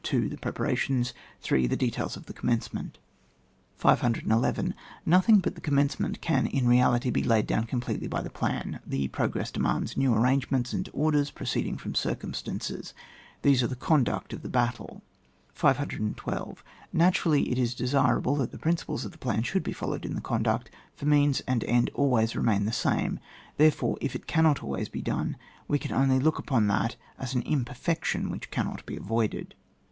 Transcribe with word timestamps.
2. 0.03 0.29
The 0.29 0.37
preparations. 0.37 1.13
3. 1.41 1.67
The 1.67 1.75
details 1.77 2.17
of 2.17 2.25
the 2.25 2.33
commencement. 2.33 2.97
511. 3.75 4.73
Nothing 5.05 5.37
but 5.37 5.53
the 5.53 5.61
commencement 5.61 6.21
can 6.21 6.47
in 6.47 6.67
reality 6.67 7.11
be 7.11 7.21
laid 7.21 7.45
down 7.45 7.65
completely 7.65 8.07
by 8.07 8.21
the 8.23 8.31
plan: 8.31 8.79
the 8.83 9.09
progress 9.09 9.51
demands 9.51 9.95
new 9.95 10.11
ar 10.11 10.19
rangements 10.21 10.73
and 10.73 10.89
orders, 10.91 11.29
proceeding 11.29 11.77
from 11.77 11.93
circumstances: 11.93 12.95
these 13.43 13.61
are 13.61 13.67
the 13.67 13.75
conduct 13.75 14.33
of 14.33 14.41
the 14.41 14.49
battle. 14.49 15.03
512. 15.53 16.63
Naturally, 16.91 17.51
it 17.51 17.59
is 17.59 17.75
desirable 17.75 18.35
that 18.37 18.49
the 18.51 18.57
principles 18.57 19.05
of 19.05 19.11
the 19.11 19.19
plan 19.19 19.43
should 19.43 19.61
be 19.61 19.71
followed 19.71 20.03
in 20.03 20.15
the 20.15 20.19
conduct, 20.21 20.71
for 20.95 21.05
means 21.05 21.41
and 21.41 21.63
end 21.65 21.91
always 21.93 22.35
remain 22.35 22.65
the 22.65 22.71
same; 22.71 23.19
therefore, 23.57 23.99
if 24.01 24.15
it 24.15 24.25
cannot 24.25 24.63
always 24.63 24.89
be 24.89 25.03
done, 25.03 25.37
we 25.67 25.77
can 25.77 25.91
only 25.91 26.17
look 26.17 26.39
upon 26.39 26.65
that 26.65 26.95
as 27.19 27.35
an 27.35 27.43
impeiiection 27.43 28.31
which 28.31 28.49
cannot 28.49 28.83
be 28.87 28.97
avoided. 28.97 29.53